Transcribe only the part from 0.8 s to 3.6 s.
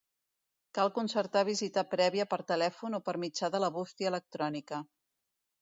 concertar visita prèvia per telèfon o per mitjà